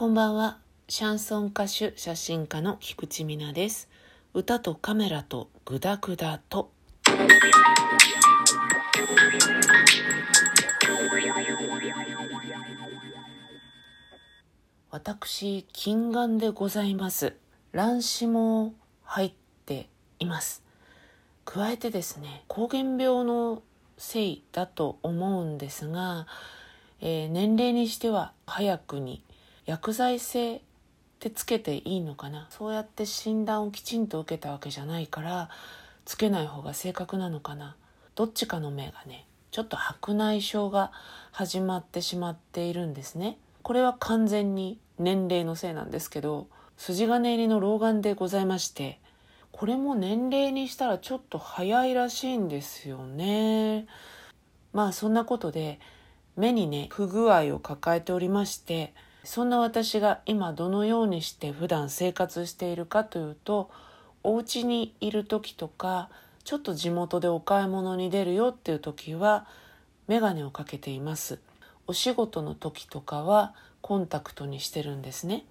[0.00, 0.56] こんばんは。
[0.88, 3.86] シャンソン歌手、写真家の菊池美奈です。
[4.32, 6.72] 歌とカメラとグダグダと。
[14.90, 17.36] 私、近眼でございます。
[17.72, 18.72] 乱視も
[19.04, 19.32] 入っ
[19.66, 20.62] ています。
[21.44, 23.62] 加えてですね、膠原病の
[23.98, 26.26] せいだと思うんですが、
[27.02, 29.22] えー年齢にしては早くに
[29.70, 30.60] 薬剤性っ
[31.20, 32.48] てつけていいのかな？
[32.50, 35.48] そうやって診断をきちんと受けたわけじゃないから
[36.04, 37.76] つけない方が正確なのかな？
[38.16, 40.90] どっちかの目がねちょっと白内障が
[41.30, 43.38] 始まってしまっているんですね。
[43.62, 48.98] これは完全に年齢のせいなんですけど筋金入りの老眼でございまして
[49.52, 53.86] これも年齢にしたらちょっと早いらしいんですよね。
[54.72, 55.78] まあそんなことで
[56.36, 63.70] 目にね不具合を抱えておりましてそんな私が今どのようにして普段生活しているかというと
[64.22, 66.08] お家にいる時とか
[66.44, 69.46] ちょっと地元でお買い物に出るよっていう時は
[70.08, 71.38] 眼鏡をかけています。
[71.86, 75.44] お仕事の時とかはコンタクトにしてるんですね。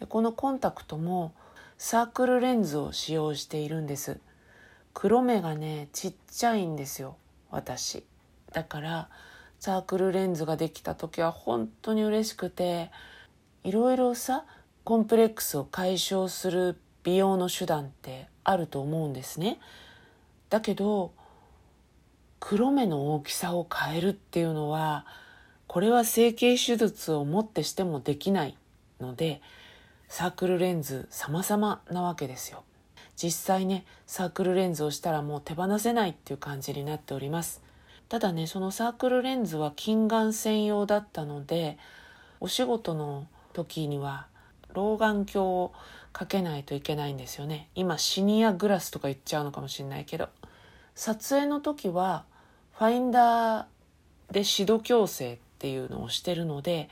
[0.00, 1.32] でこのコンタクトも
[1.78, 4.20] サークルレンズを使用しているんです。
[4.94, 7.16] 黒目がねちっちゃいんですよ
[7.50, 8.04] 私。
[8.52, 9.08] だから
[9.66, 12.92] サークルレンズができた時は本当に嬉しくて
[13.64, 14.44] いろいろさ
[14.84, 19.58] コンプレックスを解消する美容の手段ってあると思うんですね。
[20.50, 21.10] だけど
[22.38, 25.04] 黒目の大きさを変えるっていうのは
[25.66, 28.56] これは整形手術をもってしてもできない
[29.00, 29.42] ので
[30.06, 32.62] サークルレンズ様々なわけですよ。
[33.16, 37.66] 実際ねサークルレンズをしたらもう手放せないっていう感じになっております。
[38.08, 41.78] ただねそのサークルレンズは近眼専用だったので
[42.40, 44.26] お仕事の時には
[44.72, 45.72] 老眼鏡を
[46.12, 47.68] かけないといけないんですよね。
[47.74, 50.28] 今シニアグラスとか言っちゃうのかもしれないけど。
[50.96, 52.24] 撮影の時は
[52.78, 53.64] ファインダー
[54.32, 56.88] で指導矯正っていうのをしてるので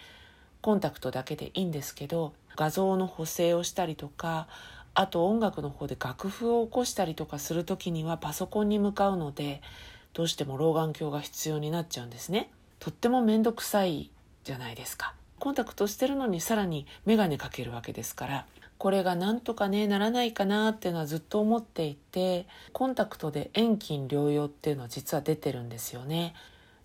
[0.60, 4.46] コンタクトだけでいいんですけど画像の補正をしたりとか
[4.92, 9.62] あと音楽の方で楽譜を起こしたりとかする時にはパソコンに向かうので
[10.14, 12.50] どうしても老眼鏡が必要になっちゃうんですね。
[12.78, 14.10] とっても面倒くさい
[14.44, 15.14] じゃないですか。
[15.40, 18.46] コンタクトしてるのにさらに眼鏡かけるわけですから
[18.78, 26.34] これがなんとかねならないかなっていうのはずっと思っていてコンタクトで遠近療養っていうのは実は出てるんですよね。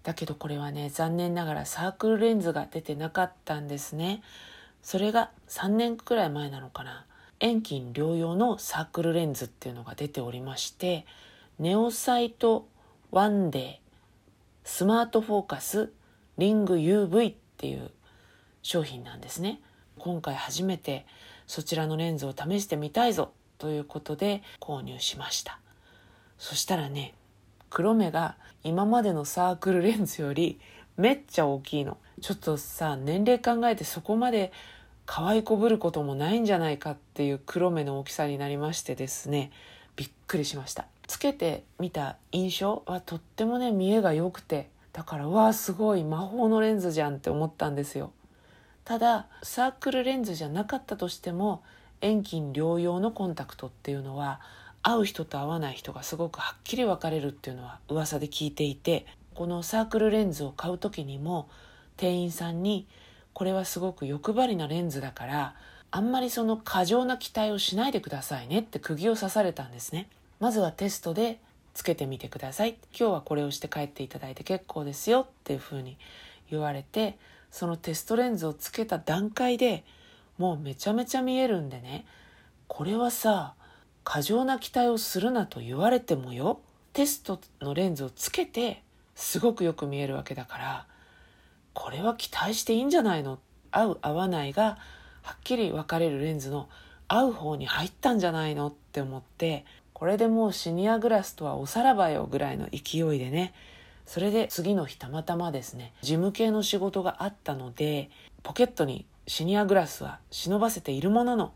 [0.04, 4.24] だけどこれはね残念ながらサークルレンズが出てなかったんですね。
[4.82, 7.06] それが3年くらい前なのかな。
[7.40, 11.06] 遠近療養のサークルレンズっていうのが出ておりまして
[11.58, 12.68] ネオサイト
[13.12, 13.74] ワンデー
[14.64, 15.92] スマートフォーカス
[16.38, 17.90] リング UV っていう
[18.62, 19.59] 商品なんですね。
[19.97, 21.08] 今回初めて
[21.48, 25.59] そちらのレンズを試してみたいぞということで購入しました。
[26.38, 27.16] そしたらね
[27.72, 30.59] 黒目が今までのサークルレンズより
[30.96, 31.98] めっちゃ大きいの。
[32.22, 34.52] ちょっとさ年齢考えてそこまで
[35.08, 39.52] 可愛いこぶることもないんじゃないかっていう黒目の大きさになりましてですね。
[40.00, 40.86] びっくりしました。
[41.08, 48.14] つけてみた印象はとってもね見えが良くてだからわーすごい魔法のレンズじゃんって思ったんですよ。
[48.86, 51.64] ただサークルレンズじゃなかったとしても
[52.00, 54.40] 遠近療養のコンタクトっていうのは
[54.82, 59.06] 合う人と合わない人がすごくはっきり分かれるっていうのは噂で聞いていて
[59.36, 61.50] このサークルレンズを買う時にも
[61.98, 62.88] 店員さんに
[63.34, 65.56] これはすごく欲張りなレンズだから
[65.92, 70.08] あんまりその過剰な期待をしないでくださいねって釘を刺されたんですね。
[70.40, 71.40] まずはテストで
[71.74, 72.78] つけてみてください。
[72.98, 75.98] 今日はこれをして帰っていただいて結構ですよっていうふうに
[76.52, 77.18] 言われて
[77.52, 79.84] そのテストレンズをつけた段階で
[80.38, 82.06] もうめちゃめちゃ見えるんでね。
[82.68, 83.56] これはさ
[84.04, 86.62] 過剰な期待をするなと言われてもよ。
[86.94, 88.84] テストのレンズをつけて
[89.16, 90.86] すごくよく見えるわけだから
[91.74, 93.40] これは期待していいんじゃないの？
[93.72, 94.78] 合う合わないが
[95.22, 96.69] はっきり分かれるレンズの
[97.07, 103.54] 合う方に入ったんじゃないのって思ってこれでもうシニアグラスとはおさらばよぐらいの勢いでね
[104.06, 108.10] それで次の日たまたまですね事務系の仕事があったので
[108.44, 111.54] ポケットにシニアグラスは忍ばせているものの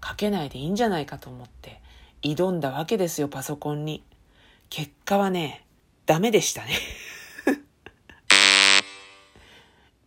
[0.00, 1.80] かけないでいいんじゃないかと思って
[2.22, 4.02] 挑んだわけですよパソコンに。
[4.68, 5.64] 結果はね
[6.06, 6.72] ダメでしたね。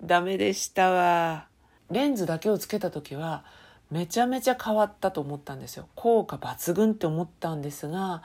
[0.04, 1.49] ダメでしたわ。
[1.92, 3.44] レンズだけをつけた時は
[3.92, 5.88] めちゃめちゃ変わったと思ったんですよ。
[5.96, 8.22] 効果抜群って思ったんですが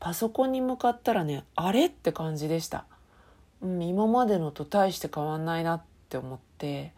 [0.00, 2.86] パソコンに向かったらねあれって感じでした、
[3.60, 6.92] うん、今までのと大して変わんないなって思って。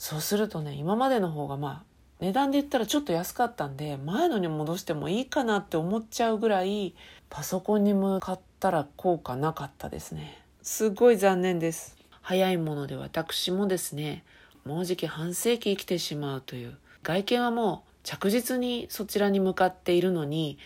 [0.00, 1.82] そうするとね今までの方がまあ
[2.20, 6.94] 値段で言ったらちょっと安かったんで前のに戻してもいいかなって思っちゃうぐらい
[7.28, 10.42] パソコンに向かったら効果なかったですね。
[10.62, 11.98] すごい残念です。
[12.22, 14.24] 早いもので私もですね
[14.70, 20.58] もうじき半世紀生きてしまうという外見はもう着実にそちらに向かっているのに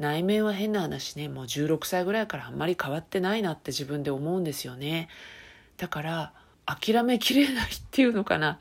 [0.00, 5.08] 内面は変な話ねもう16歳ぐらいからあんまり変わってないなって自分で思うんですよね。
[5.76, 6.32] だから
[6.66, 8.58] 諦めきれないっていうのかな。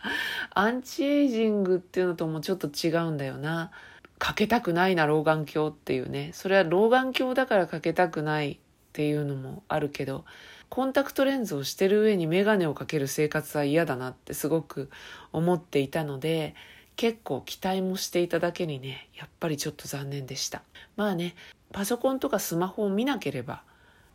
[0.51, 3.71] アンチエイジングっていうのともちょっと違うんだよな。
[4.19, 6.29] かけたくないな老眼鏡っていうね。
[6.33, 8.59] それは老眼鏡だからかけたくない。
[8.91, 10.25] っていうのもあるけど
[10.67, 14.89] コンタクトレンズをしてる上に眼鏡をかける生活は嫌だなってすごく
[15.31, 16.55] 思っていたので
[16.97, 20.61] 結構期待もしていただけにねやっぱりちょっと残念でした。
[20.97, 21.35] まあね
[21.71, 23.63] パソコンとかスマホを見なければ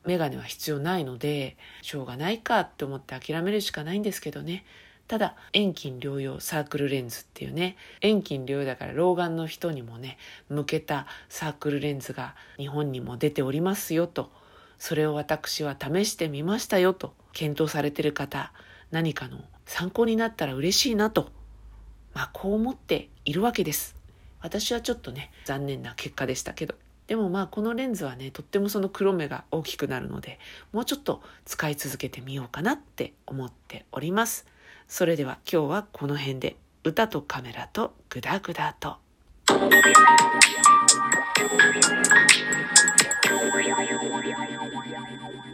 [0.04, 4.66] メガネは必要ないのでしょうがないかって思って諦めるしかないんですけどね。
[5.08, 10.18] ただ遠近療養サークルレンズっていうね遠近療養だから老眼の人にもね
[10.48, 14.30] 向けたサークルレンズが日本にも出ておりますよと
[14.78, 18.52] それを私は試してみましたよと検討されてる方
[18.90, 21.30] 何かの参考になったら嬉しいなと
[22.14, 23.94] まあこう思っているわけです。
[24.40, 26.74] 私はちょっとね残念な結果でしたけど
[27.06, 30.38] でもまあこのレンズはねとってもその黒目が大きくなるので
[30.72, 34.46] もうちょっと使い続けてみようかなって思っております。
[34.88, 39.05] それでは今日はこの辺で歌とカメラとグダグダと。
[39.58, 39.86] Thank
[45.36, 45.45] you.